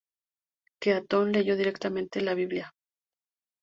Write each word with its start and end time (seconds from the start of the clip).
Keaton 0.79 1.31
leyó 1.31 1.55
directamente 1.55 2.17
de 2.17 2.25
la 2.25 2.33
Biblia. 2.33 2.73